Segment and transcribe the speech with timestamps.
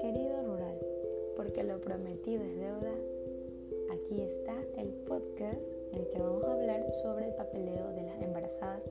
[0.00, 0.78] Querido rural,
[1.36, 2.94] porque lo prometido es deuda,
[3.92, 5.62] aquí está el podcast
[5.92, 8.82] en el que vamos a hablar sobre el papeleo de las embarazadas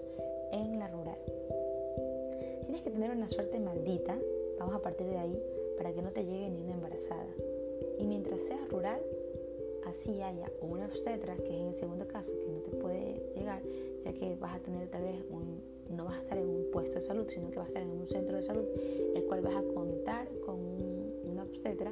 [0.53, 1.17] en la rural.
[2.63, 4.17] Tienes que tener una suerte maldita,
[4.57, 5.43] vamos a partir de ahí,
[5.75, 7.27] para que no te llegue ni una embarazada.
[7.99, 9.01] Y mientras seas rural,
[9.85, 13.61] así haya una obstetra, que es en el segundo caso, que no te puede llegar,
[14.05, 15.56] ya que vas a tener tal vez un,
[15.89, 17.89] no vas a estar en un puesto de salud, sino que vas a estar en
[17.89, 18.65] un centro de salud,
[19.15, 20.55] el cual vas a contar con
[21.25, 21.91] una obstetra,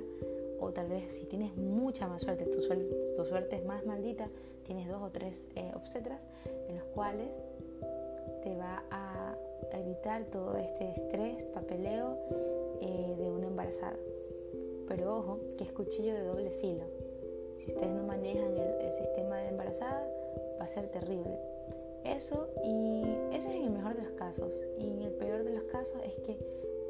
[0.60, 4.28] o tal vez si tienes mucha más suerte, tu, tu suerte es más maldita,
[4.64, 6.26] tienes dos o tres eh, obstetras,
[6.68, 7.30] en los cuales
[8.44, 9.36] te va a
[9.74, 12.18] evitar todo este estrés, papeleo
[12.82, 13.98] eh, de una embarazada.
[14.88, 16.86] Pero ojo, que es cuchillo de doble filo
[17.66, 20.08] si ustedes no manejan el, sistema de embarazada,
[20.60, 21.38] va a ser terrible.
[22.16, 23.04] Eso y
[23.36, 24.54] ese es en el mejor de los casos.
[24.80, 26.38] Y en el peor de los casos es que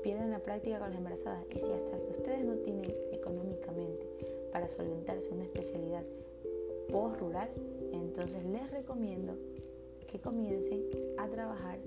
[0.03, 1.43] pierden la práctica con las embarazadas.
[1.49, 4.05] Y si hasta que ustedes no tienen económicamente
[4.51, 6.03] para solventarse una especialidad
[6.91, 7.49] post-rural,
[7.91, 9.33] entonces les recomiendo
[10.07, 10.83] que comiencen
[11.17, 11.79] a trabajar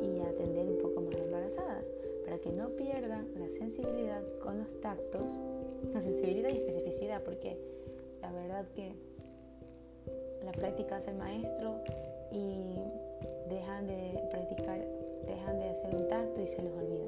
[0.00, 1.84] y a atender un poco más embarazadas
[2.24, 5.36] para que no pierdan la sensibilidad con los tactos,
[5.92, 7.56] la sensibilidad y especificidad, porque
[8.22, 8.92] la verdad que
[10.44, 11.82] la práctica hace el maestro
[12.30, 12.76] y
[13.48, 14.84] dejan de practicar,
[15.26, 17.06] dejan de hacer un tacto y se les olvida.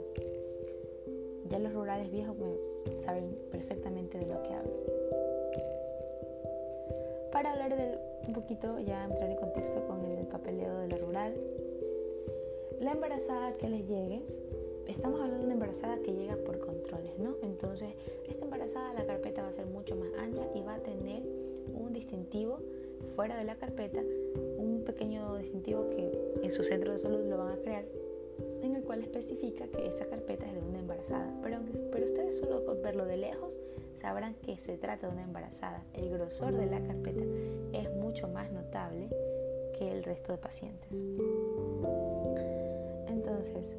[1.49, 2.37] Ya los rurales viejos
[3.01, 4.73] saben perfectamente de lo que hablo.
[7.33, 11.35] Para hablar de un poquito, ya entrar en contexto con el papeleo de la rural,
[12.81, 14.23] la embarazada que les llegue,
[14.87, 17.37] estamos hablando de una embarazada que llega por controles, ¿no?
[17.43, 17.89] Entonces,
[18.29, 21.23] esta embarazada la carpeta va a ser mucho más ancha y va a tener
[21.75, 22.59] un distintivo
[23.17, 24.03] fuera de la carpeta,
[24.59, 26.11] un pequeño distintivo que
[26.43, 27.85] en su centro de salud lo van a crear,
[28.63, 31.33] en el cual especifica que esa carpeta es de una embarazada.
[31.43, 31.59] Pero,
[31.91, 33.61] pero ustedes solo con verlo de lejos
[33.95, 35.83] sabrán que se trata de una embarazada.
[35.95, 37.25] El grosor de la carpeta
[37.73, 39.09] es mucho más notable
[39.79, 40.91] que el resto de pacientes.
[43.09, 43.75] Entonces,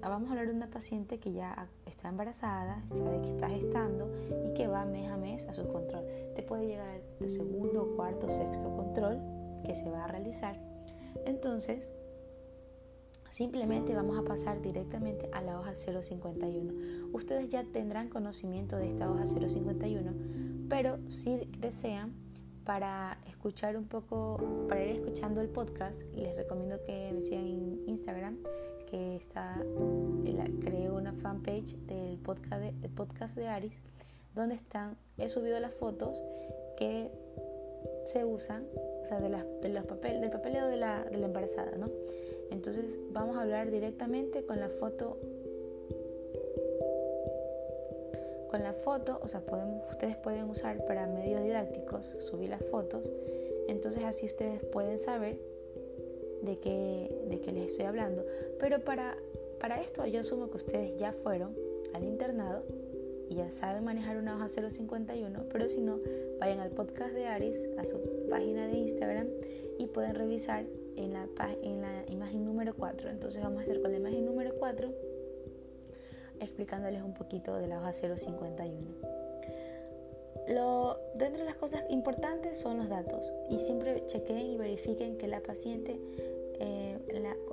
[0.00, 4.10] vamos a hablar de una paciente que ya está embarazada, sabe que está gestando
[4.46, 6.04] y que va mes a mes a su control.
[6.34, 9.18] Te puede llegar el segundo, cuarto, sexto control
[9.62, 10.58] que se va a realizar.
[11.26, 11.90] Entonces,
[13.30, 17.10] simplemente vamos a pasar directamente a la hoja 051.
[17.12, 20.12] Ustedes ya tendrán conocimiento de esta hoja 051,
[20.68, 22.14] pero si desean,
[22.64, 27.88] para escuchar un poco, para ir escuchando el podcast, les recomiendo que me sigan en
[27.88, 28.38] Instagram
[28.92, 29.58] que está,
[30.60, 33.80] creé una fanpage del podcast de, podcast de Aris,
[34.34, 36.22] donde están, he subido las fotos
[36.76, 37.10] que
[38.04, 38.66] se usan,
[39.02, 41.90] o sea, de, las, de los papel, del papeleo de la, de embarazada, ¿no?
[42.50, 45.18] Entonces vamos a hablar directamente con la foto
[48.50, 53.10] con la foto, o sea, podemos, ustedes pueden usar para medios didácticos, subir las fotos,
[53.66, 55.38] entonces así ustedes pueden saber
[56.42, 58.26] de qué, de qué les estoy hablando.
[58.60, 59.16] Pero para,
[59.58, 61.56] para esto yo asumo que ustedes ya fueron
[61.94, 62.64] al internado
[63.32, 65.98] y ya saben manejar una hoja 051, pero si no,
[66.38, 67.98] vayan al podcast de Aris, a su
[68.28, 69.26] página de Instagram
[69.78, 70.66] y pueden revisar
[70.96, 71.26] en la,
[71.62, 73.08] en la imagen número 4.
[73.08, 74.92] Entonces vamos a estar con la imagen número 4
[76.40, 79.22] explicándoles un poquito de la hoja 051.
[80.48, 85.26] Lo, dentro de las cosas importantes son los datos y siempre chequen y verifiquen que
[85.26, 85.98] la paciente,
[86.58, 86.98] eh,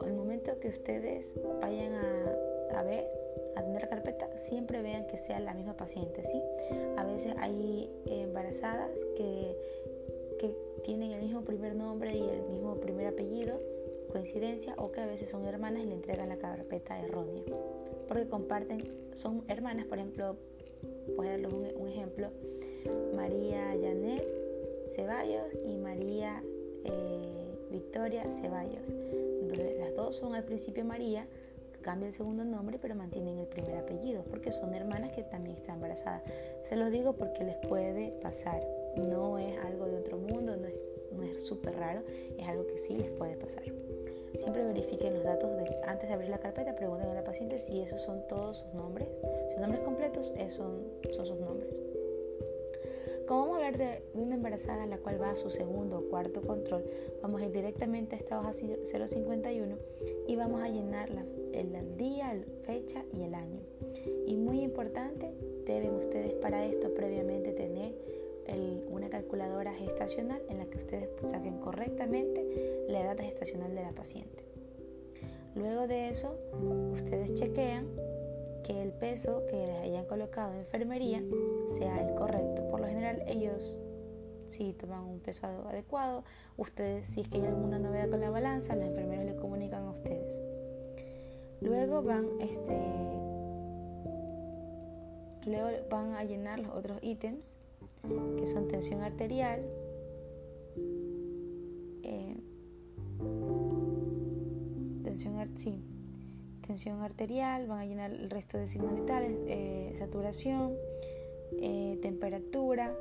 [0.02, 1.94] al momento que ustedes vayan
[2.74, 3.08] a, ver,
[3.56, 6.42] la carpeta, siempre vean que sea la misma paciente, ¿sí?
[6.98, 9.56] A veces hay embarazadas que,
[10.40, 13.60] que tienen el mismo primer nombre y el mismo primer apellido,
[14.12, 17.44] coincidencia, o que a veces son hermanas y le entregan la carpeta errónea,
[18.08, 18.80] porque comparten,
[19.14, 20.36] son hermanas, por ejemplo,
[21.16, 22.30] voy a darles un ejemplo,
[23.16, 24.26] María Janet
[24.90, 26.42] Ceballos y María
[26.86, 28.90] eh, Victoria Ceballos.
[29.42, 31.28] Entonces las dos son al principio María,
[31.90, 35.78] cambia el segundo nombre pero mantienen el primer apellido porque son hermanas que también están
[35.78, 36.22] embarazadas.
[36.62, 38.62] Se los digo porque les puede pasar.
[38.96, 42.02] No es algo de otro mundo, no es súper raro,
[42.38, 43.64] es algo que sí les puede pasar.
[44.38, 47.82] Siempre verifiquen los datos de, antes de abrir la carpeta, pregunten a la paciente si
[47.82, 49.08] esos son todos sus nombres.
[49.50, 51.74] Sus nombres completos son, son sus nombres.
[53.28, 56.42] Como vamos a hablar de una embarazada la cual va a su segundo o cuarto
[56.42, 56.84] control,
[57.24, 59.76] vamos a ir directamente a esta hoja 051
[60.28, 61.12] y vamos a llenar
[61.54, 63.62] el día, la fecha y el año.
[64.26, 65.34] Y muy importante,
[65.66, 67.94] deben ustedes para esto previamente tener
[68.90, 74.44] una calculadora gestacional en la que ustedes saquen correctamente la edad gestacional de la paciente.
[75.56, 76.36] Luego de eso,
[76.92, 77.88] ustedes chequean
[78.64, 81.24] que el peso que les hayan colocado en enfermería
[81.78, 82.68] sea el correcto.
[82.70, 83.80] Por lo general ellos
[84.48, 86.24] si toman un peso adecuado,
[86.58, 89.92] ustedes si es que hay alguna novedad con la balanza, los enfermeros le comunican a
[89.92, 90.42] ustedes.
[91.62, 92.78] Luego van este
[95.46, 97.58] luego van a llenar los otros ítems
[98.38, 99.62] que son tensión arterial,
[102.04, 102.38] eh,
[105.04, 105.82] tensión, sí,
[106.66, 110.74] tensión arterial, van a llenar el resto de signos vitales, eh, saturación,
[111.60, 112.96] eh, temperatura,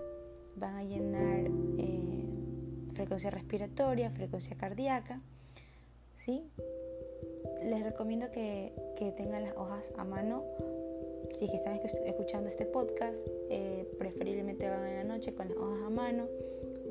[0.56, 1.50] van a llenar
[2.94, 5.20] frecuencia respiratoria, frecuencia cardíaca,
[6.18, 6.42] ¿sí?
[7.68, 10.44] Les recomiendo que, que tengan las hojas a mano
[11.30, 15.56] si es que están escuchando este podcast, eh, preferiblemente hagan en la noche con las
[15.56, 16.26] hojas a mano.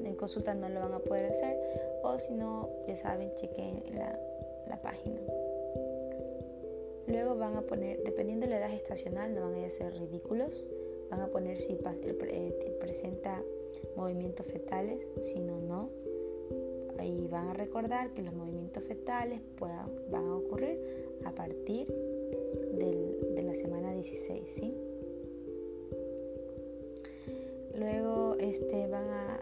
[0.03, 1.57] En consulta no lo van a poder hacer.
[2.03, 4.17] O si no, ya saben, chequen la,
[4.67, 5.19] la página.
[7.07, 10.63] Luego van a poner, dependiendo de la edad estacional, no van a ser ridículos.
[11.09, 13.41] Van a poner si eh, presenta
[13.95, 15.89] movimientos fetales, si no, no.
[16.99, 20.79] Ahí van a recordar que los movimientos fetales puedan, van a ocurrir
[21.25, 24.73] a partir de la semana 16, ¿sí?
[27.77, 29.39] Luego, este, van a,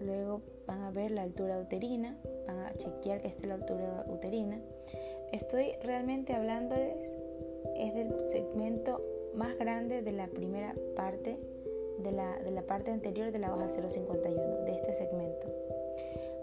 [0.00, 4.60] luego van a ver la altura uterina, van a chequear que esté la altura uterina.
[5.32, 6.96] Estoy realmente hablándoles,
[7.76, 9.00] es del segmento
[9.34, 11.38] más grande de la primera parte,
[11.98, 15.46] de la, de la parte anterior de la hoja 051, de este segmento.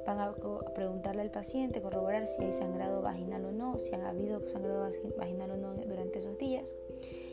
[0.05, 0.33] Van a
[0.75, 5.51] preguntarle al paciente, corroborar si hay sangrado vaginal o no, si ha habido sangrado vaginal
[5.51, 6.75] o no durante esos días.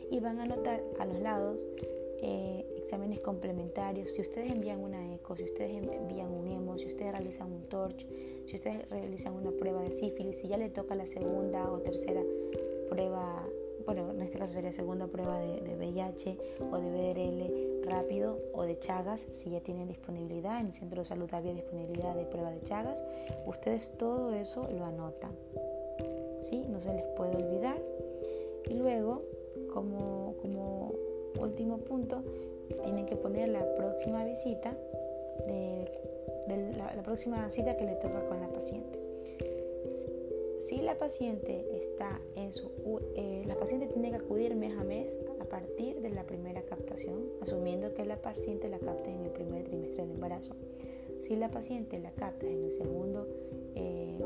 [0.09, 1.59] Y van a anotar a los lados
[2.21, 4.11] eh, exámenes complementarios.
[4.11, 8.05] Si ustedes envían una eco, si ustedes envían un hemo, si ustedes realizan un torch,
[8.45, 12.21] si ustedes realizan una prueba de sífilis, si ya le toca la segunda o tercera
[12.89, 13.47] prueba
[13.85, 16.37] bueno, en este caso sería segunda prueba de, de, VIH
[16.71, 17.70] o de BRL
[18.11, 22.13] rápido o de Chagas, si ya tienen disponibilidad, en el centro de salud había disponibilidad
[22.13, 23.01] de prueba de Chagas,
[23.45, 25.31] ustedes todo eso lo anotan,
[26.43, 26.65] ¿sí?
[26.69, 27.77] No se les puede olvidar.
[28.69, 29.21] Y luego,
[29.73, 30.35] como,
[31.39, 32.21] último punto,
[32.83, 34.75] tienen que poner la próxima visita,
[36.47, 38.99] la próxima cita que le toca con la paciente.
[40.67, 42.69] Si la paciente está en su,
[43.15, 45.17] eh, la paciente tiene que acudir mes a mes
[45.51, 50.03] partir de la primera captación, asumiendo que la paciente la capta en el primer trimestre
[50.03, 50.55] del embarazo.
[51.21, 53.27] Si la paciente la capta en el segundo,
[53.75, 54.17] eh,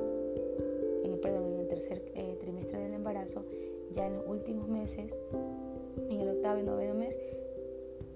[1.04, 3.44] en perdón, en el tercer eh, trimestre del embarazo,
[3.92, 5.12] ya en los últimos meses,
[6.10, 7.16] en el octavo y noveno mes,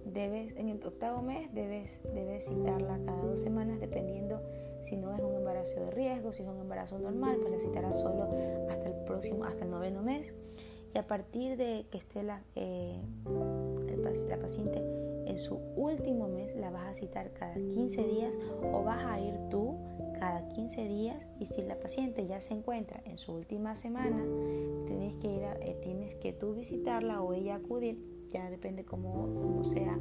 [0.05, 4.39] debes, en el octavo mes debes, debes citarla cada dos semanas dependiendo
[4.81, 7.99] si no es un embarazo de riesgo, si es un embarazo normal, pues la citarás
[7.99, 8.29] solo
[8.69, 10.33] hasta el próximo, hasta el noveno mes.
[10.93, 12.99] Y a partir de que esté la, eh,
[14.27, 14.81] la paciente
[15.25, 18.33] en su último mes, la vas a citar cada 15 días
[18.63, 19.75] o vas a ir tú
[20.19, 21.17] cada 15 días.
[21.39, 24.23] Y si la paciente ya se encuentra en su última semana,
[24.87, 27.99] tienes que, ir eh, tienes que tú visitarla o ella acudir,
[28.29, 29.97] ya depende cómo, sea.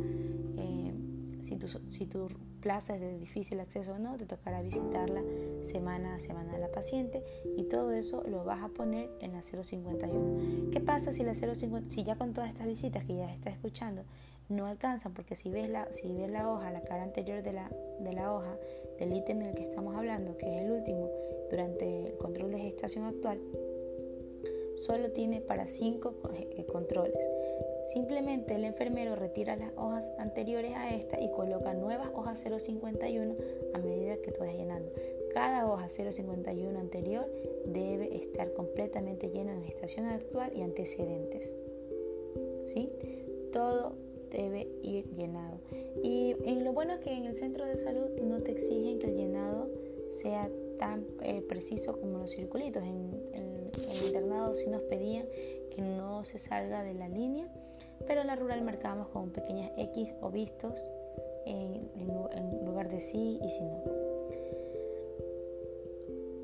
[0.57, 0.95] Eh,
[1.43, 5.23] si tu, si tu plaza es de difícil acceso o no, te tocará visitarla
[5.63, 7.23] semana a semana a la paciente
[7.57, 10.71] y todo eso lo vas a poner en la 051.
[10.71, 14.03] ¿Qué pasa si la 050, si ya con todas estas visitas que ya estás escuchando
[14.49, 15.15] no alcanzan?
[15.15, 18.33] Porque si ves la, si ves la hoja, la cara anterior de la, de la
[18.33, 18.57] hoja,
[18.99, 21.11] del ítem del que estamos hablando, que es el último
[21.51, 23.41] durante el control de gestación actual,
[24.77, 27.19] solo tiene para 5 eh, controles.
[27.93, 31.88] Simplemente el enfermero retira las hojas anteriores a esta y coloca nuevas
[32.39, 33.37] 051
[33.75, 34.91] a medida que tú vas llenando.
[35.33, 37.27] Cada hoja 051 anterior
[37.67, 41.55] debe estar completamente lleno en gestación actual y antecedentes.
[42.67, 42.91] ¿Sí?
[43.53, 43.95] Todo
[44.31, 45.59] debe ir llenado.
[46.03, 49.17] Y, lo bueno es que en el centro de salud no te exigen que el
[49.17, 49.69] llenado
[50.11, 52.83] sea tan eh, preciso como los circulitos.
[52.83, 55.27] En, el internado sí nos pedían
[55.71, 57.49] que no se salga de la línea
[58.07, 60.91] pero en la rural marcamos con pequeñas X o vistos
[61.49, 63.83] en, lugar de sí y si no.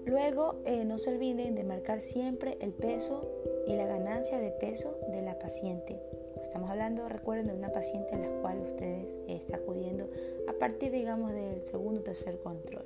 [0.07, 3.27] Luego eh, no se olviden de marcar siempre el peso
[3.67, 5.99] y la ganancia de peso de la paciente.
[6.43, 10.09] Estamos hablando, recuerden, de una paciente a la cual ustedes eh, están acudiendo
[10.49, 12.85] a partir, digamos, del segundo o tercer control.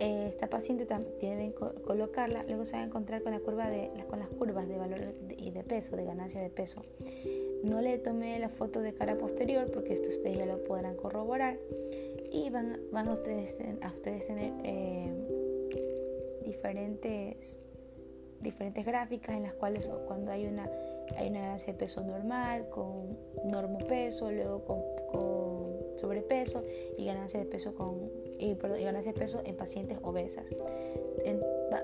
[0.00, 0.86] Eh, esta paciente
[1.20, 4.78] deben colocarla, luego se va a encontrar con, la curva de, con las curvas de
[4.78, 5.00] valor
[5.36, 6.82] y de peso, de ganancia de peso.
[7.64, 11.58] No le tomé la foto de cara posterior porque esto ustedes ya lo podrán corroborar
[12.30, 15.12] y van, van a, ustedes, a ustedes tener eh,
[16.44, 17.56] diferentes
[18.40, 20.70] diferentes gráficas en las cuales cuando hay una,
[21.16, 24.82] hay una ganancia de peso normal, con normopeso, luego con,
[25.96, 26.62] sobrepeso
[26.96, 30.44] y ganancia de peso con y, ganancia de peso en pacientes obesas.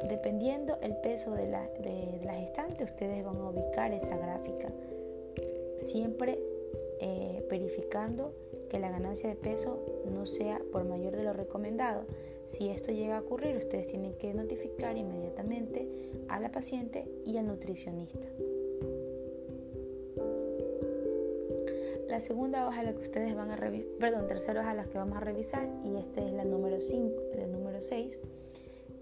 [0.08, 4.68] dependiendo el peso de la, de, ustedes van a ubicar esa gráfica.
[5.84, 6.38] Siempre
[7.00, 8.32] eh, verificando
[8.70, 9.78] que la ganancia de peso
[10.10, 12.06] no sea por mayor de lo recomendado.
[12.46, 15.86] Si esto llega a ocurrir, ustedes tienen que notificar inmediatamente
[16.28, 18.26] a la paciente y al nutricionista.
[22.08, 24.84] La segunda hoja a la que ustedes van a revisar, perdón, tercera hoja a la
[24.84, 28.18] que vamos a revisar, y esta es la número 5, la número 6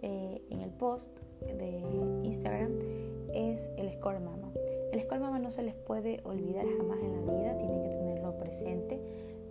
[0.02, 1.82] eh, en el post de
[2.24, 2.78] Instagram,
[3.32, 4.52] es el score mama.
[4.92, 8.36] El score mama no se les puede olvidar jamás en la vida, tienen que tenerlo
[8.38, 9.00] presente,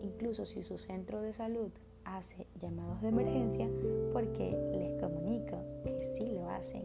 [0.02, 1.72] incluso si su centro de salud
[2.06, 3.68] hace llamados de emergencia,
[4.14, 6.84] porque les comunico que sí lo hacen.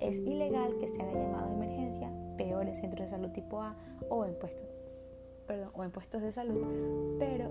[0.00, 3.76] Es ilegal que se haga llamado de emergencia, peor en centros de salud tipo A
[4.08, 4.66] o en puestos,
[5.46, 6.64] perdón, o en puestos de salud,
[7.18, 7.50] pero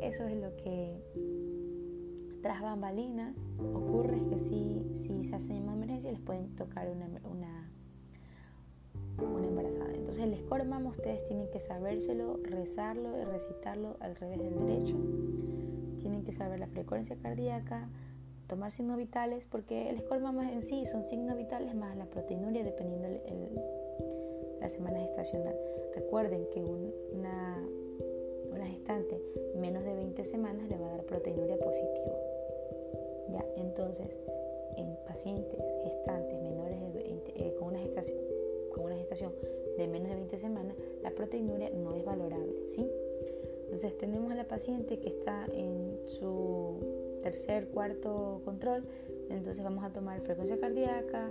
[0.00, 0.98] eso es lo que
[2.42, 3.36] tras bambalinas
[3.74, 7.70] ocurre que si, si se hace llamado de emergencia les pueden tocar una, una,
[9.18, 14.58] una Entonces el score mama ustedes tienen que sabérselo, rezarlo y recitarlo al revés del
[14.58, 14.96] derecho.
[16.00, 17.88] Tienen que saber la frecuencia cardíaca,
[18.46, 22.64] tomar signos vitales, porque el score mama en sí son signos vitales más la proteinuria
[22.64, 23.60] dependiendo el,
[24.60, 25.56] la semana gestacional.
[25.94, 27.64] Recuerden que una,
[28.50, 29.20] una gestante
[29.56, 32.16] menos de 20 semanas le va a dar proteinuria positiva.
[33.28, 33.44] ¿Ya?
[33.56, 34.20] Entonces,
[34.76, 38.18] en pacientes gestantes menores de 20, eh, con, una gestación,
[38.72, 39.32] con una gestación
[39.80, 42.68] de menos de 20 semanas, la proteinuria no es valorable.
[42.68, 42.86] ¿sí?
[43.64, 48.84] Entonces, tenemos a la paciente que está en su tercer, cuarto control,
[49.28, 51.30] entonces vamos a tomar frecuencia cardíaca,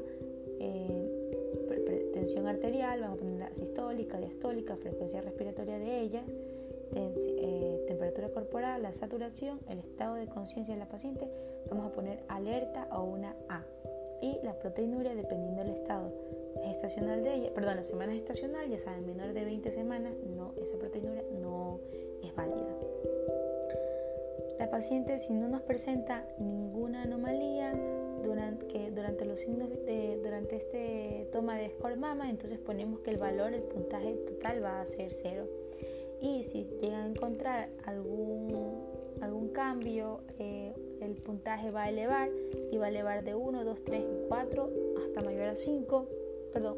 [0.60, 1.20] eh,
[2.13, 6.24] tensión arterial, vamos a poner la sistólica, diastólica, frecuencia respiratoria de ella,
[6.96, 11.27] eh, temperatura corporal, la saturación, el estado de conciencia de la paciente,
[11.70, 13.63] vamos a poner alerta o una A.
[14.22, 16.12] Y la proteinuria, dependiendo del estado
[16.63, 20.77] gestacional de ella, perdón, la semana gestacional, ya saben, menor de 20 semanas, no, esa
[20.77, 21.79] proteinuria no
[22.24, 22.75] es válida.
[24.60, 27.74] La paciente, si no nos presenta ninguna anomalía,
[28.24, 33.12] durante, que durante los signos de, durante este toma de score mama, entonces ponemos que
[33.12, 35.48] el valor, el puntaje total va a ser cero.
[36.22, 38.53] Y si llegan a encontrar algún,
[39.22, 42.29] algún cambio, eh, el puntaje va a elevar
[42.72, 44.70] y va a elevar de 1, 2, 3, 4
[45.06, 46.08] hasta mayor a 5,
[46.53, 46.77] perdón,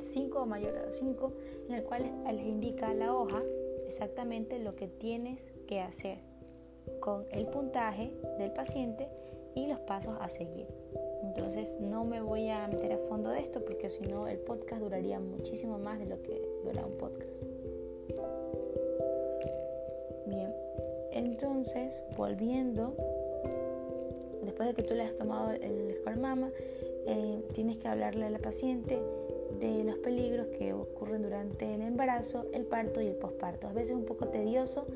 [0.00, 1.32] 5 o mayor a 5,
[1.68, 3.42] en el cual les indica la hoja
[3.86, 6.18] exactamente lo que tienes que hacer
[7.00, 9.08] con el puntaje del paciente
[9.54, 10.66] y los pasos a seguir.
[11.22, 14.82] Entonces no me voy a meter a fondo de esto porque si no el podcast
[14.82, 17.42] duraría muchísimo más de lo que dura un podcast.
[20.26, 20.54] Bien,
[21.12, 22.94] entonces volviendo,
[24.42, 26.50] después de que tú le has tomado el score mama,
[27.06, 29.00] eh, tienes que hablarle a la paciente
[29.58, 33.68] de los peligros que ocurren durante el embarazo, el parto y el posparto.
[33.68, 34.86] A veces es un poco tedioso,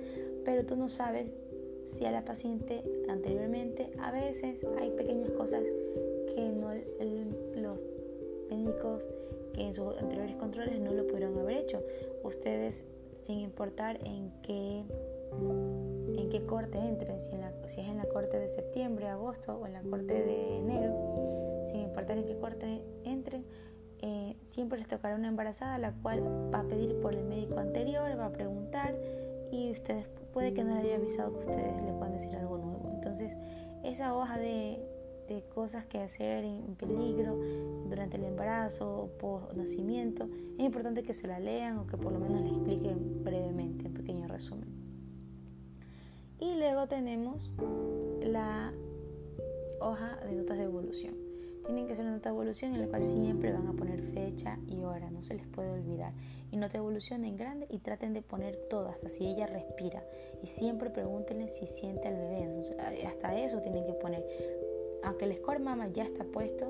[0.44, 1.26] pero tú no sabes
[1.84, 6.72] si a la paciente anteriormente, a veces hay pequeñas cosas que no,
[7.56, 7.78] los
[8.50, 9.08] médicos
[9.54, 11.82] que en sus anteriores controles no lo pudieron haber hecho.
[12.24, 12.84] Ustedes,
[13.22, 14.84] sin importar en qué,
[16.18, 17.30] en qué corte entren, si,
[17.68, 21.80] si es en la corte de septiembre, agosto o en la corte de enero, sin
[21.80, 23.44] importar en qué corte entren,
[24.00, 28.18] eh, siempre les tocará una embarazada, la cual va a pedir por el médico anterior,
[28.18, 28.94] va a preguntar
[29.50, 32.90] y ustedes puede que no les haya avisado que ustedes le puedan decir algo nuevo.
[32.92, 33.36] Entonces,
[33.84, 34.78] esa hoja de,
[35.28, 37.38] de cosas que hacer en peligro
[37.88, 42.12] durante el embarazo o post nacimiento, es importante que se la lean o que por
[42.12, 44.68] lo menos le expliquen brevemente, en pequeño resumen.
[46.38, 47.50] Y luego tenemos
[48.20, 48.74] la
[49.80, 51.25] hoja de notas de evolución.
[51.66, 54.58] Tienen que hacer una nota de evolución en la cual siempre van a poner fecha
[54.66, 56.12] y hora, no se les puede olvidar.
[56.50, 60.04] Y nota de evolución en grande y traten de poner todo, hasta si ella respira.
[60.42, 62.48] Y siempre pregúntenle si siente al bebé.
[63.06, 64.24] hasta eso tienen que poner
[65.06, 66.66] aunque el score mama ya está puesto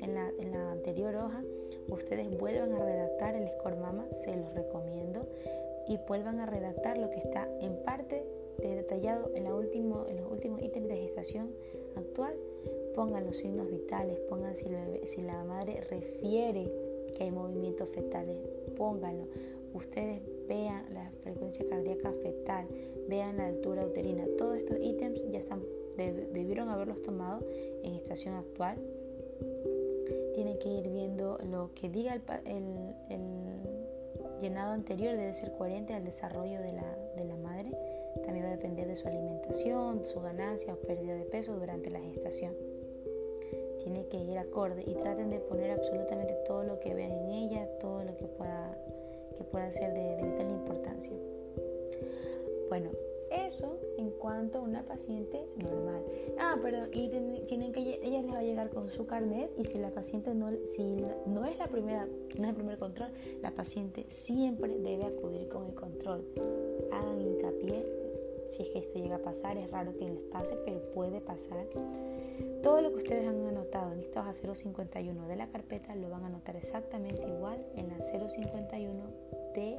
[0.00, 1.42] en la, anterior hoja,
[1.88, 5.28] ustedes vuelvan a redactar el score mama, se los recomiendo,
[5.86, 8.26] y vuelvan a redactar lo que está en parte
[8.58, 11.50] detallado en, la último, en los últimos ítems de gestación
[11.94, 12.34] actual.
[12.94, 16.70] Pongan los signos vitales, pongan si, la madre refiere
[17.16, 18.36] que hay movimientos fetales,
[18.76, 19.26] pónganlo.
[19.72, 22.66] Ustedes vean la frecuencia cardíaca fetal,
[23.08, 24.24] vean la altura uterina.
[24.38, 25.62] Todos estos ítems ya están
[25.96, 27.40] debieron haberlos tomado
[27.84, 28.78] en estación actual
[30.34, 32.62] tiene que ir viendo lo que diga el,
[34.40, 37.70] llenado anterior, debe ser coherente al desarrollo de la, de la madre.
[38.24, 42.00] También va a depender de su alimentación, su ganancia o pérdida de peso durante la
[42.00, 42.54] gestación.
[43.84, 47.68] Tiene que ir acorde y traten de poner absolutamente todo lo que vean en ella,
[47.80, 48.76] todo lo que pueda,
[49.36, 51.12] que pueda ser de, de vital importancia.
[52.68, 52.90] Bueno,
[53.30, 56.02] eso en cuanto a una paciente normal.
[56.38, 57.08] Ah, pero y
[57.46, 60.50] tienen que ella les va a llegar con su carnet y si la paciente no
[60.64, 63.10] si no es la primera no es el primer control,
[63.42, 66.24] la paciente siempre debe acudir con el control.
[66.90, 67.84] Hagan hincapié
[68.48, 71.66] si es que esto llega a pasar, es raro que les pase, pero puede pasar.
[72.64, 76.24] Todo lo que ustedes han anotado en esta hoja 051 de la carpeta lo van
[76.24, 79.04] a anotar exactamente igual en la 051
[79.54, 79.76] de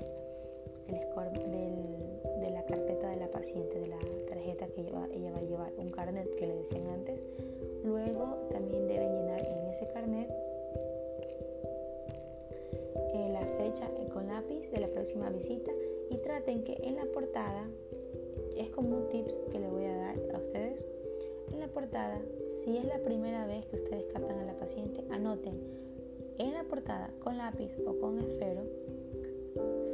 [0.87, 3.97] el score de la carpeta de la paciente, de la
[4.29, 7.19] tarjeta que ella va a llevar, un carnet que le decían antes.
[7.83, 10.29] Luego también deben llenar en ese carnet
[13.15, 15.71] eh, la fecha con lápiz de la próxima visita
[16.11, 17.67] y traten que en la portada,
[18.55, 20.85] es como un tips que le voy a dar a ustedes,
[21.51, 25.59] en la portada, si es la primera vez que ustedes captan a la paciente, anoten
[26.37, 28.63] en la portada con lápiz o con esfero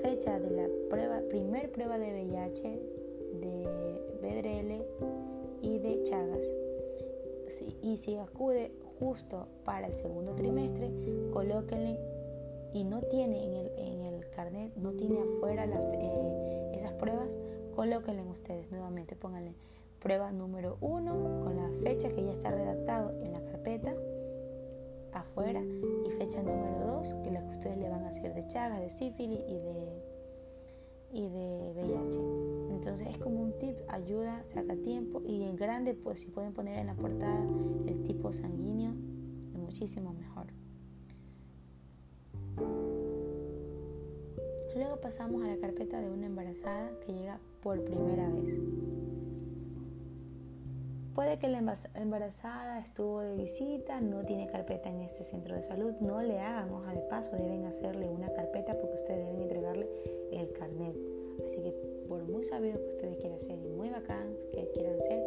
[0.02, 2.82] fecha de la prueba, primer prueba de VIH,
[3.40, 4.86] de BDRL
[5.62, 6.46] y de Chagas.
[7.82, 10.90] y si acude justo para el segundo trimestre,
[11.32, 12.00] colóquenle
[12.74, 17.38] y no tiene en el, en el carnet, no tiene afuera eh, esas pruebas,
[17.76, 19.54] colóquenle ustedes nuevamente, pónganle
[20.02, 23.94] prueba número uno con la fecha que ya está redactado en la carpeta
[25.14, 28.80] afuera y fecha número 2 que la que ustedes le van a hacer de Chagas,
[28.80, 30.04] de sífilis y de,
[31.12, 32.20] y de VIH.
[32.72, 36.80] Entonces es como un tip, ayuda, saca tiempo y en grande pues si pueden poner
[36.80, 37.46] en la portada
[37.86, 38.94] el tipo sanguíneo,
[39.54, 40.48] es muchísimo mejor.
[44.76, 49.11] Luego pasamos a la carpeta de una embarazada que llega por primera vez.
[51.16, 51.62] Puede que la
[51.96, 56.72] embarazada estuvo de visita, no tiene carpeta en este centro de salud, no le hagan
[56.72, 59.90] hoja de paso, deben hacerle una carpeta porque ustedes deben entregarle
[60.32, 60.96] el carnet.
[61.46, 61.72] Así que
[62.08, 65.22] por muy sabido que ustedes quieran ser y muy bacán que quieran ser,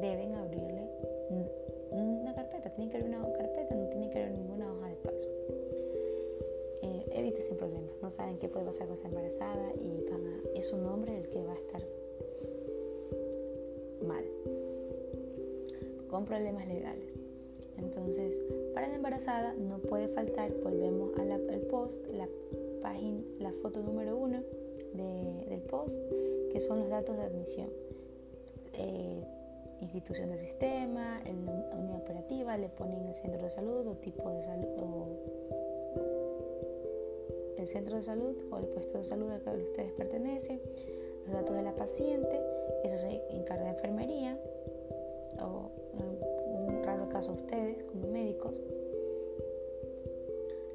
[0.00, 0.88] deben abrirle
[1.90, 2.70] una carpeta.
[2.70, 5.28] Tienen que abrir una carpeta, no tienen que abrir ninguna hoja de paso.
[6.82, 10.04] Eh, evite sin problemas, no saben qué puede pasar con esa embarazada y
[10.54, 11.82] es un hombre el que va a estar
[16.16, 17.12] con problemas legales.
[17.76, 18.40] Entonces,
[18.72, 22.26] para la embarazada no puede faltar, volvemos al post, la
[22.80, 24.42] página, la foto número uno
[24.94, 26.00] del post,
[26.52, 27.68] que son los datos de admisión.
[28.78, 29.22] Eh,
[29.82, 34.42] institución del sistema, la unidad operativa, le ponen el centro de salud o tipo de
[34.42, 35.08] salud o
[37.58, 40.62] el centro de salud o el puesto de salud al que ustedes pertenecen,
[41.26, 42.40] los datos de la paciente,
[42.84, 44.38] eso se encarga de enfermería
[47.16, 48.60] caso ustedes como médicos.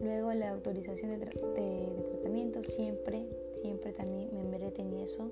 [0.01, 5.29] Luego la autorización de, tratamiento, siempre, siempre también me en eso,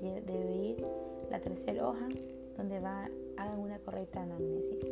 [0.00, 0.84] debe ir
[1.30, 2.08] la tercera hoja
[2.56, 4.84] donde va, hagan una correcta anamnesis.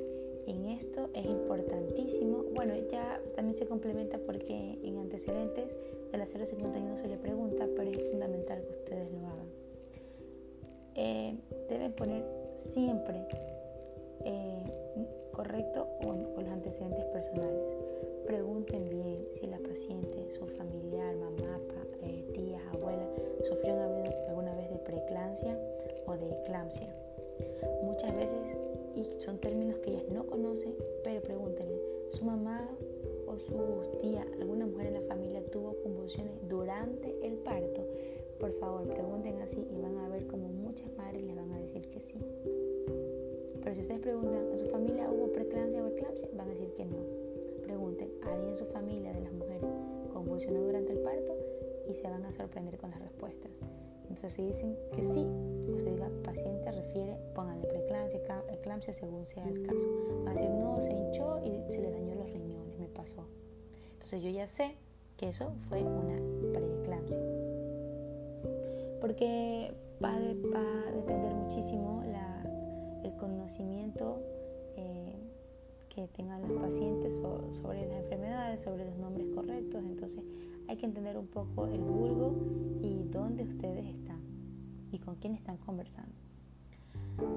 [0.46, 5.74] En esto es importantísimo, bueno, ya también se complementa porque en antecedentes
[6.12, 9.48] de la 051 se le pregunta, pero es fundamental que ustedes lo hagan.
[10.94, 11.36] Eh,
[11.68, 13.26] deben poner siempre
[14.24, 14.67] eh,
[15.48, 17.62] correcto con, los antecedentes personales.
[18.26, 21.58] Pregunten bien si la paciente, su familiar, mamá,
[22.02, 23.08] eh, tías, abuelas,
[23.48, 25.58] sufrieron alguna vez de preeclampsia
[26.06, 26.94] o de eclampsia.
[27.82, 28.38] Muchas veces,
[28.94, 31.80] y son términos que ellas no conocen, pero pregúntenle,
[32.10, 32.68] su mamá
[33.26, 33.56] o su
[34.02, 37.86] tía, alguna mujer en la familia tuvo convulsiones durante el parto.
[38.38, 41.88] Por favor, pregunten así y van a ver como muchas madres les van a decir
[41.88, 42.18] que sí.
[43.68, 46.26] Pero si ustedes preguntan, ¿en su familia hubo preeclampsia o eclampsia?
[46.34, 47.04] Van a decir que no.
[47.62, 49.68] Pregunten, ¿alguien en su familia de las mujeres
[50.10, 51.36] convulsionó durante el parto?
[51.86, 53.50] Y se van a sorprender con las respuestas.
[54.04, 55.22] Entonces, si dicen que sí,
[55.74, 59.86] usted diga paciente refiere, pónganle preeclampsia, eclampsia según sea el caso.
[60.24, 63.26] Van a decir, no, se hinchó y se le dañó los riñones, me pasó.
[63.92, 64.76] Entonces, yo ya sé
[65.18, 66.16] que eso fue una
[66.54, 67.20] preeclampsia.
[69.02, 72.37] Porque va, va a depender muchísimo la
[73.08, 74.22] el conocimiento
[74.76, 75.18] eh,
[75.88, 79.82] que tengan los pacientes sobre las enfermedades, sobre los nombres correctos.
[79.84, 80.22] Entonces
[80.68, 82.34] hay que entender un poco el vulgo
[82.82, 84.20] y dónde ustedes están
[84.92, 86.14] y con quién están conversando.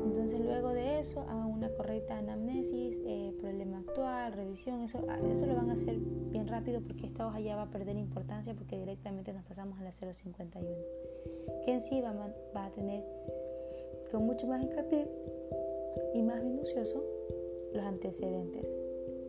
[0.06, 5.48] Entonces luego de eso hagan una correcta anamnesis, eh, problema actual, revisión, eso, ah, eso
[5.48, 8.78] lo van a hacer bien rápido porque esta hoja ya va a perder importancia porque
[8.78, 10.70] directamente nos pasamos a la 051,
[11.66, 12.14] que en sí va,
[12.56, 13.04] va a tener
[14.12, 15.08] con mucho más hincapié
[16.14, 17.04] y más minucioso
[17.74, 18.70] los antecedentes.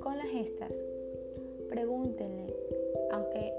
[0.00, 0.76] Con las gestas,
[1.68, 2.52] pregúntenle,
[3.12, 3.52] aunque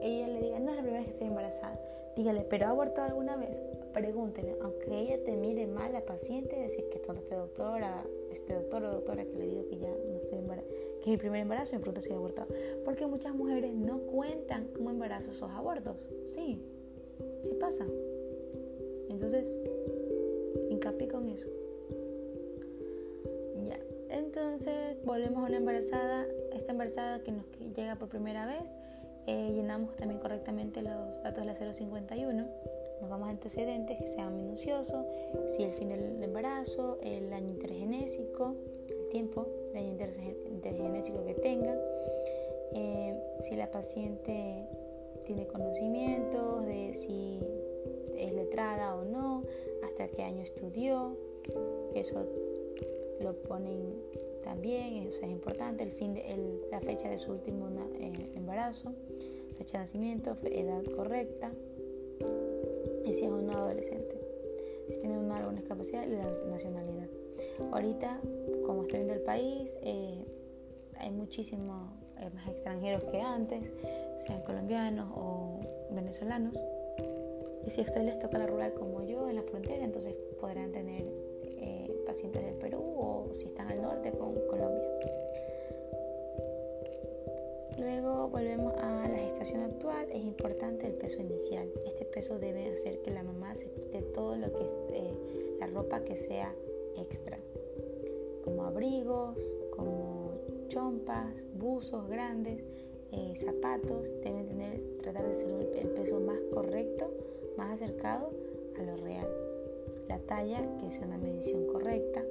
[0.00, 1.78] ella le diga, no es la primera vez que estoy embarazada,
[2.16, 3.56] dígale, ¿pero ha abortado alguna vez?
[3.92, 8.84] Pregúntenle, aunque ella te mire mal la paciente, decir que todo este doctora, este doctor
[8.84, 11.76] o doctora que le digo que ya no estoy embarazada, que es mi primer embarazo,
[11.76, 12.48] me pregunto si he abortado.
[12.84, 15.96] Porque muchas mujeres no cuentan como embarazos esos abortos.
[16.26, 16.60] Sí,
[17.42, 17.86] sí pasa.
[19.08, 19.60] Entonces,
[20.80, 21.48] hincapié con eso.
[23.68, 27.44] Ya, entonces volvemos a una embarazada, esta embarazada que nos
[27.76, 28.64] llega por primera vez,
[29.26, 32.46] eh, llenamos también correctamente los datos de la 051,
[33.00, 35.04] nos vamos a antecedentes que sean minuciosos,
[35.46, 38.56] si el fin del embarazo, el año intergenésico,
[38.88, 39.96] el tiempo de año
[40.48, 41.76] intergenésico que tenga,
[42.72, 44.66] eh, si la paciente
[45.26, 47.40] tiene conocimientos de si
[48.16, 49.44] es letrada o no,
[49.84, 51.16] hasta qué año estudió,
[51.94, 52.26] eso
[53.20, 53.94] lo ponen
[54.42, 58.92] también, eso es importante, el fin de, la fecha de su último eh, embarazo,
[59.58, 61.50] fecha de nacimiento, edad correcta
[63.04, 64.20] y si es un adolescente,
[64.88, 67.08] si tiene una alguna discapacidad y la nacionalidad.
[67.72, 68.20] Ahorita,
[68.66, 70.24] como está viendo el país, eh,
[70.98, 73.62] hay muchísimos eh, más extranjeros que antes,
[74.26, 76.62] sean colombianos o venezolanos.
[77.66, 80.72] Y si a ustedes les toca la rural como yo, en la frontera, entonces podrán
[80.72, 81.04] tener
[81.44, 84.88] eh, pacientes del Perú o si están al norte con Colombia.
[87.78, 90.06] Luego volvemos a la gestación actual.
[90.10, 91.70] Es importante el peso inicial.
[91.86, 96.00] Este peso debe hacer que la mamá se quite todo lo que eh, la ropa
[96.00, 96.54] que sea
[96.96, 97.38] extra,
[98.44, 99.36] como abrigos,
[99.70, 100.34] como
[100.68, 102.62] chompas, buzos grandes,
[103.12, 104.12] eh, zapatos.
[104.22, 107.10] Deben tener, tratar de ser el peso más correcto
[107.60, 108.30] más acercado
[108.78, 109.28] a lo real.
[110.08, 112.22] La talla, que es una medición correcta,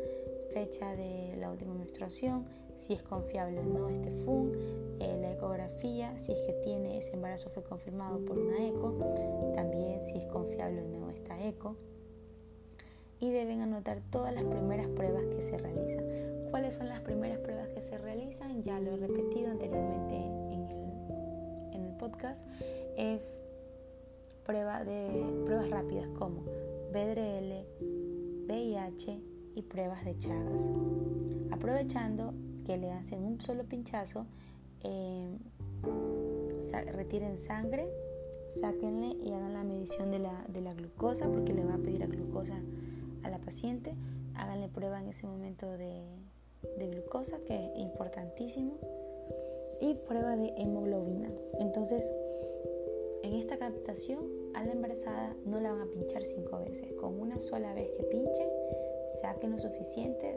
[0.54, 4.54] fecha de la última menstruación, si es confiable o no este FUN,
[5.00, 8.96] eh, la ecografía, si es que tiene ese embarazo fue confirmado por una eco,
[9.56, 11.76] también si es confiable o no esta eco.
[13.20, 16.06] Y deben anotar todas las primeras pruebas que se realizan.
[16.50, 18.64] ¿Cuáles son las primeras pruebas que se realizan?
[18.64, 22.46] Ya lo he repetido anteriormente en el, en el podcast.
[22.98, 23.40] Es
[24.50, 26.42] prueba de pruebas rápidas como
[26.92, 27.68] BDRL,
[28.48, 29.22] VIH
[29.54, 30.72] y pruebas de Chagas.
[31.52, 32.34] Aprovechando
[32.66, 34.26] que le hacen un solo pinchazo,
[34.84, 35.38] eh,
[36.94, 37.92] retiren sangre,
[38.50, 42.02] sáquenle y hagan la medición de la, de la glucosa porque le va a pedir
[42.02, 42.60] a glucosa
[43.22, 43.94] a la paciente.
[44.34, 46.02] Háganle prueba en ese momento de,
[46.80, 48.80] de glucosa que es importantísimo
[49.80, 51.30] y prueba de hemoglobina.
[51.60, 52.04] Entonces,
[53.22, 56.92] en esta captación a la embarazada no la van a pinchar cinco veces.
[56.94, 58.48] Con una sola vez que pinchen,
[59.22, 60.34] saquen lo suficiente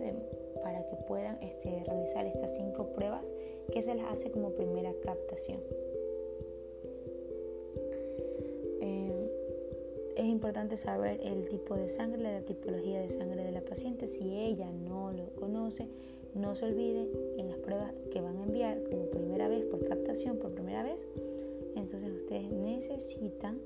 [0.62, 3.32] para que puedan este, realizar estas cinco pruebas
[3.72, 5.60] que se las hace como primera captación.
[8.80, 9.30] Eh,
[10.16, 14.08] es importante saber el tipo de sangre, la tipología de sangre de la paciente.
[14.08, 15.88] Si ella no lo conoce,
[16.34, 20.38] no se olvide en las pruebas que van a enviar como primera vez por captación,
[20.38, 21.08] por primera vez.
[21.74, 23.58] Entonces ustedes necesitan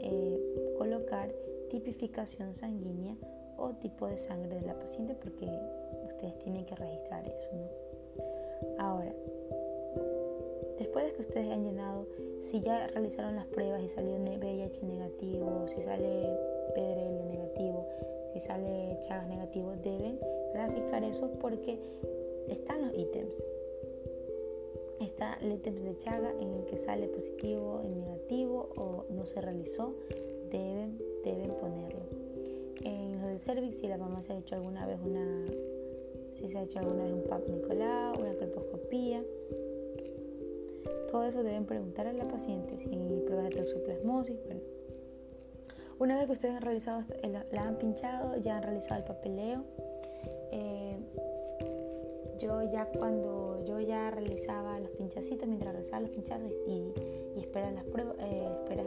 [0.00, 1.32] eh, colocar
[1.70, 3.16] tipificación sanguínea
[3.56, 5.48] o tipo de sangre de la paciente porque
[6.06, 7.50] ustedes tienen que registrar eso,
[8.78, 9.12] Ahora,
[10.78, 12.06] después de que ustedes han llenado,
[12.40, 16.36] si ya realizaron las pruebas y salió VIH negativo, si sale
[16.74, 17.86] PDRL negativo,
[18.32, 20.18] si sale Chagas negativo, deben
[20.52, 21.78] graficar eso porque
[22.48, 22.94] están los.
[25.18, 29.40] Está el ítem de Chaga en el que sale positivo y negativo o no se
[29.40, 29.96] realizó,
[30.48, 32.02] deben, deben ponerlo.
[32.84, 35.44] En lo del cervix, si la mamá se ha hecho alguna vez una,
[36.34, 39.24] si se ha hecho alguna vez un PAP Nicolau, una colposcopía,
[41.10, 44.60] todo eso deben preguntar a la paciente si pruebas de toxoplasmosis, bueno.
[45.98, 47.02] Una vez que ustedes han realizado,
[47.50, 49.64] la han pinchado, ya han realizado el papeleo,
[50.52, 50.96] eh,
[52.38, 56.92] yo ya cuando yo ya realizaba los pinchacitos, mientras realizaba los pinchazos y,
[57.36, 58.86] y esperas las pruebas, eh, esperas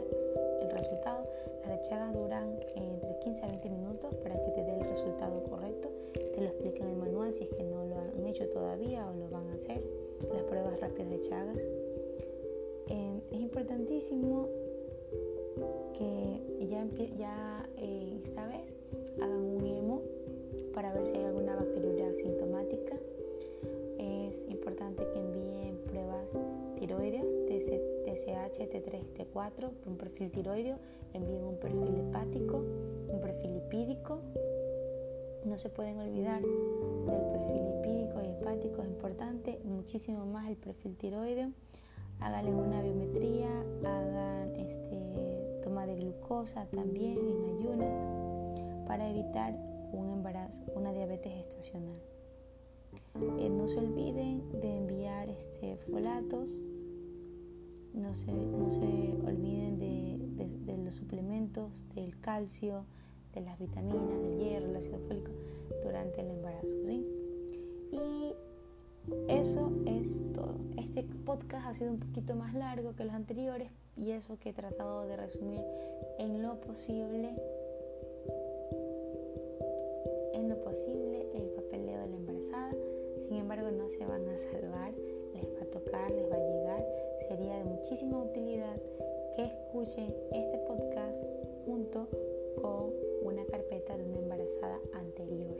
[0.60, 1.24] el resultado,
[1.60, 5.88] las lechagas duran entre 15 a 20 minutos para que te dé el resultado correcto.
[6.12, 9.14] Te lo explica en el manual si es que no lo han hecho todavía o
[9.14, 9.82] lo van a hacer,
[10.32, 11.58] las pruebas rápidas de Chagas.
[12.88, 14.48] Eh, es importantísimo
[15.96, 16.84] que ya,
[17.16, 18.74] ya eh, esta vez
[19.20, 20.02] hagan un emo
[20.74, 22.96] para ver si hay alguna bacteriuria asintomática.
[24.02, 26.36] Es importante que envíen pruebas
[26.74, 30.78] tiroideas, TSH, T3, T4, un perfil tiroideo,
[31.12, 32.64] envíen un perfil hepático,
[33.08, 34.18] un perfil lipídico.
[35.44, 40.96] No se pueden olvidar del perfil lipídico y hepático, es importante, muchísimo más el perfil
[40.96, 41.52] tiroideo.
[42.18, 43.50] Háganle una biometría,
[43.84, 49.54] hagan este, toma de glucosa también en ayunas para evitar
[49.92, 52.11] un embarazo, una diabetes gestacional.
[53.14, 56.62] Eh, no se olviden de enviar este, folatos,
[57.92, 58.80] no se, no se
[59.26, 62.84] olviden de, los suplementos, del calcio,
[63.34, 65.30] de las vitaminas, del hierro, el ácido fólico
[65.82, 66.74] durante el embarazo.
[66.86, 67.06] ¿sí?
[67.92, 68.34] Y
[69.28, 70.58] eso es todo.
[70.76, 74.52] Este podcast ha sido un poquito más largo que los anteriores y eso que he
[74.52, 75.60] tratado de resumir
[76.18, 77.36] en lo posible
[80.34, 82.72] en lo posible el papeleo de la embarazada.
[83.32, 84.92] Sin embargo, no se van a salvar,
[85.32, 86.86] les va a tocar, les va a llegar.
[87.26, 88.76] Sería de muchísima utilidad
[89.34, 91.24] que escuchen este podcast
[91.64, 92.08] junto
[92.60, 92.92] con
[93.22, 95.56] una carpeta de una embarazada anterior.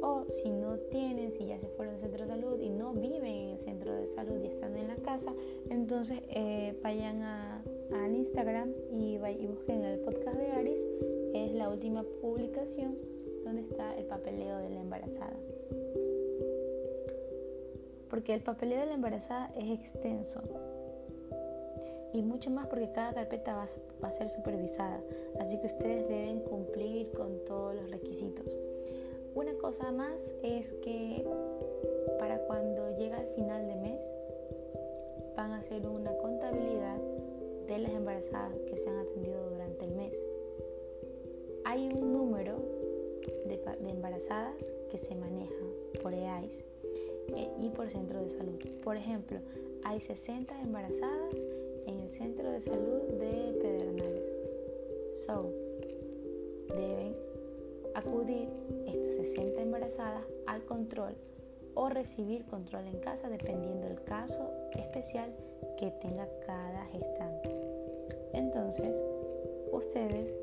[0.00, 3.26] O si no tienen, si ya se fueron al centro de salud y no viven
[3.26, 5.34] en el centro de salud y están en la casa,
[5.68, 10.86] entonces eh, vayan a, al Instagram y, y busquen el podcast de Aris.
[11.34, 12.94] Es la última publicación
[13.44, 15.36] donde está el papeleo de la embarazada.
[18.10, 20.42] Porque el papeleo de la embarazada es extenso
[22.12, 25.00] y mucho más porque cada carpeta va, a ser supervisada,
[25.40, 28.58] así que ustedes deben cumplir con todos los requisitos.
[29.34, 31.24] Una cosa más es que
[32.18, 34.00] para cuando llega el final de mes
[35.36, 36.98] van a hacer una contabilidad
[37.66, 40.14] de las embarazadas que se han atendido durante el mes.
[41.64, 42.56] Hay un número
[43.44, 44.56] de, embarazadas
[44.90, 45.54] que se maneja
[46.02, 46.64] por EAIS
[47.58, 48.58] y por centro de salud.
[48.82, 49.38] Por ejemplo,
[49.84, 51.34] hay 60 embarazadas
[51.86, 54.22] en el centro de salud de Pedernales.
[55.26, 55.50] So,
[56.68, 57.14] deben
[57.94, 58.48] acudir
[58.86, 61.14] estas 60 embarazadas al control
[61.74, 65.32] o recibir control en casa dependiendo del caso especial
[65.78, 67.50] que tenga cada gestante.
[68.32, 68.94] Entonces,
[69.72, 70.34] ustedes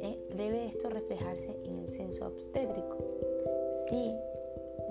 [0.00, 2.96] eh, debe esto reflejarse en el censo obstétrico.
[3.88, 4.12] Si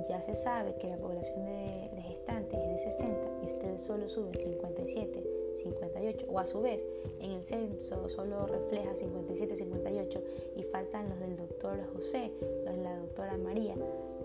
[0.10, 4.08] ya se sabe que la población de, de gestantes es de 60 y ustedes solo
[4.10, 5.24] suben 57,
[5.64, 6.86] 58 o a su vez
[7.20, 10.24] en el censo solo refleja 57, 58
[10.56, 12.32] y faltan los del doctor José,
[12.66, 13.76] los de la doctora María,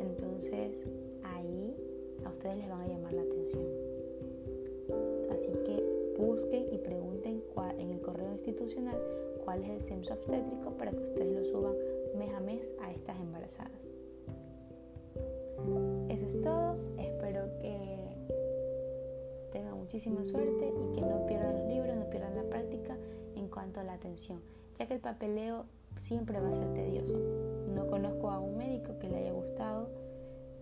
[0.01, 0.73] entonces
[1.23, 1.75] ahí
[2.25, 3.65] a ustedes les van a llamar la atención.
[5.31, 7.43] Así que busquen y pregunten
[7.79, 9.01] en el correo institucional
[9.45, 11.75] cuál es el censo obstétrico para que ustedes lo suban
[12.17, 13.92] mes a mes a estas embarazadas.
[16.99, 17.99] Espero que
[19.53, 22.97] tengan muchísima suerte y que no pierdan los libros, no pierdan la práctica
[23.37, 24.41] en cuanto a la atención,
[24.77, 27.17] ya que el papeleo siempre va a ser tedioso.
[27.69, 29.89] No conozco a un médico que le haya gustado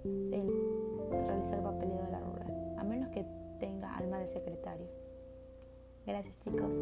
[0.04, 0.50] el
[1.10, 3.24] realizar el papeleo de la rural, a menos que
[3.58, 4.86] tenga alma de secretario.
[6.06, 6.74] Gracias chicos.